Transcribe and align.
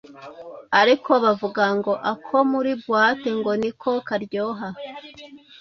ariko 0.81 1.11
bavuga 1.23 1.63
ngo 1.77 1.93
ako 2.11 2.37
muri 2.51 2.71
boite 2.83 3.29
ngo 3.37 3.51
niko 3.61 3.91
karyoha 4.07 4.67